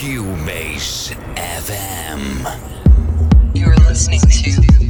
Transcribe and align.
Cubase 0.00 1.12
FM. 1.36 2.40
You're 3.54 3.76
listening 3.76 4.20
to 4.20 4.89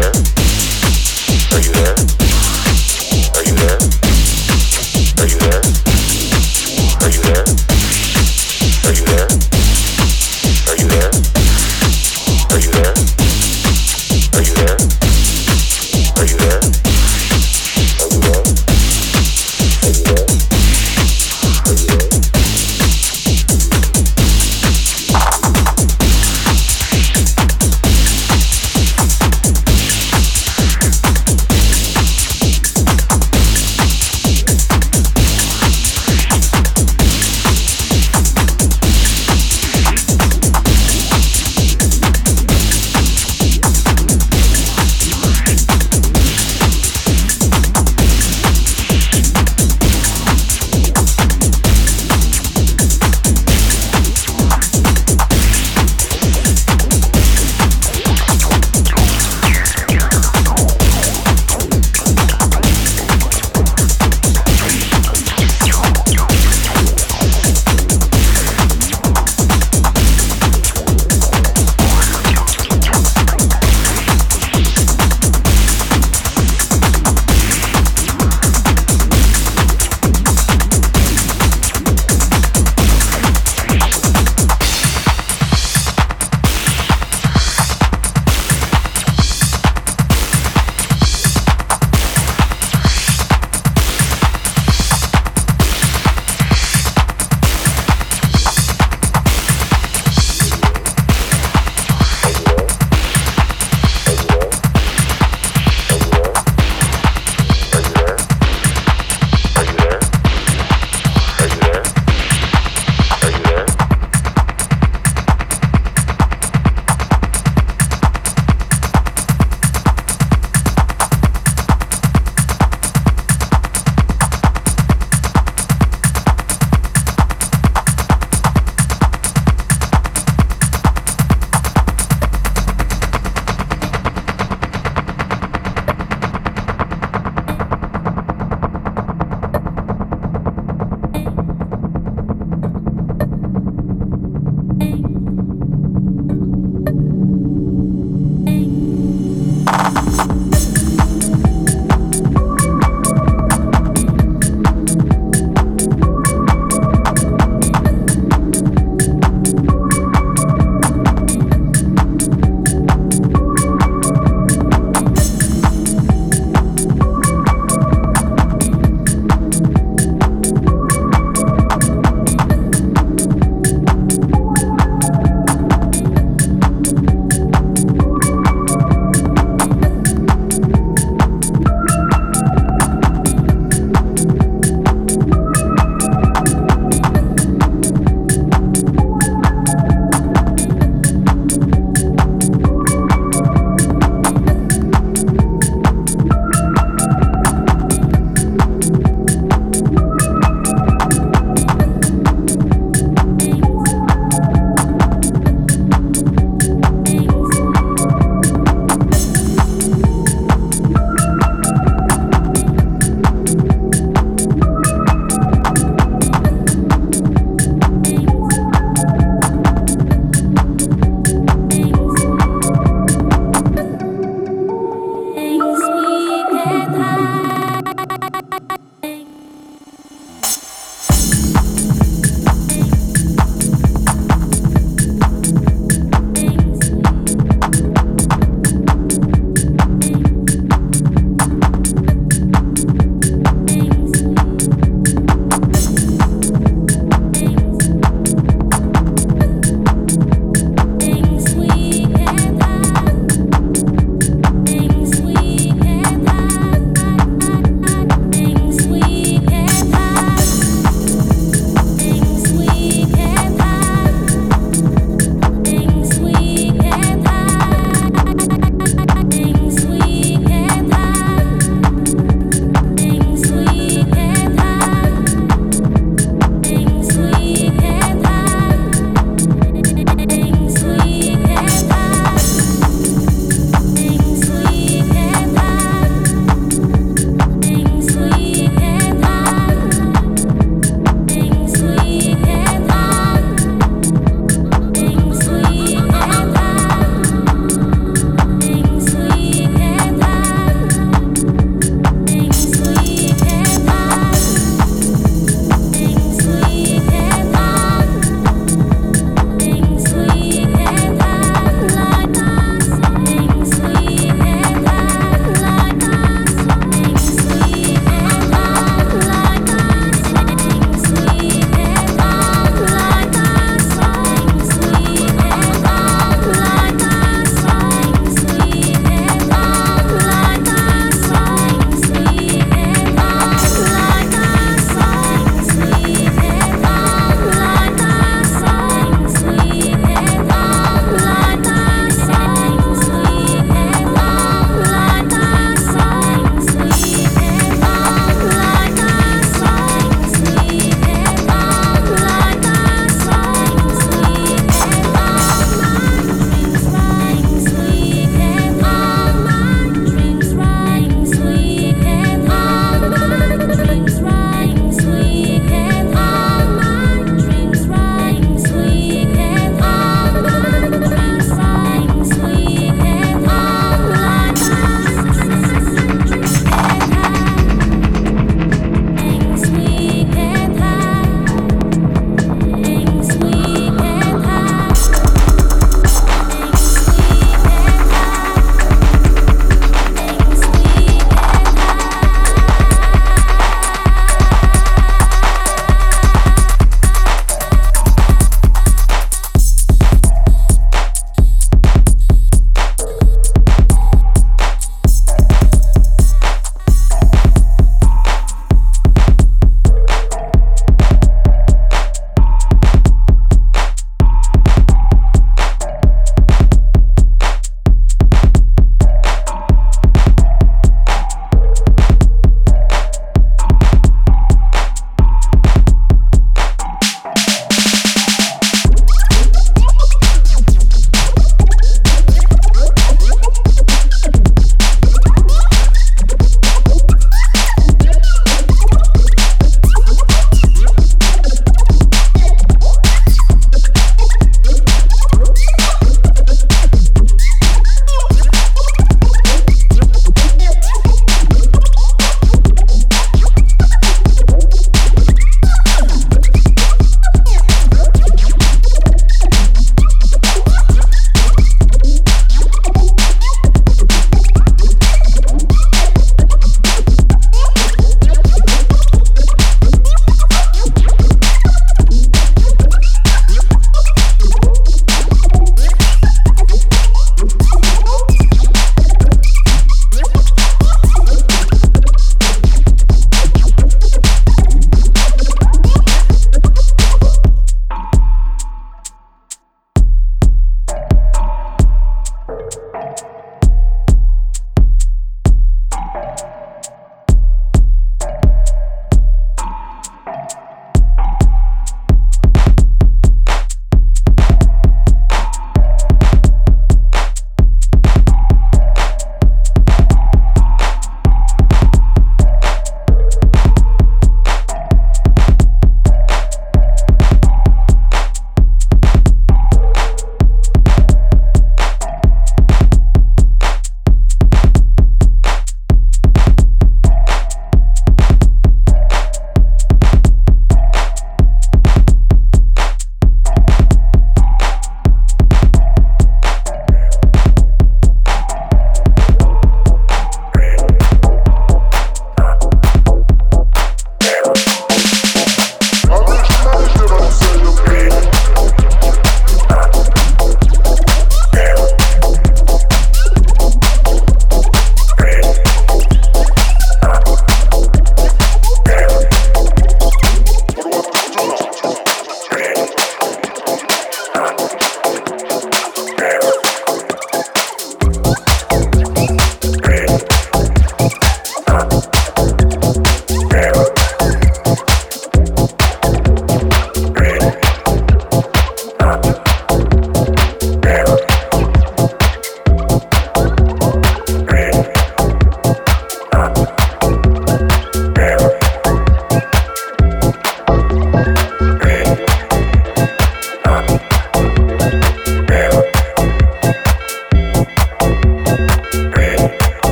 there. 0.00 0.37